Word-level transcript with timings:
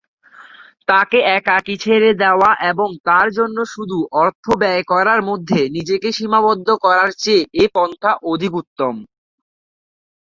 তাকে 0.87 1.17
একাকী 1.31 1.75
ছেড়ে 1.83 2.09
দেওয়া 2.21 2.51
এবং 2.71 2.89
তার 3.07 3.27
জন্য 3.37 3.57
শুধু 3.73 3.97
অর্থ 4.21 4.45
ব্যয় 4.61 4.83
করার 4.91 5.19
মধ্যে 5.29 5.59
নিজেকে 5.75 6.09
সীমাবদ্ধ 6.17 6.67
করার 6.85 7.09
চেয়ে 7.21 7.43
এ 7.55 7.75
পন্থা 7.75 8.11
অধিক 8.31 8.51
উত্তম। 8.61 8.93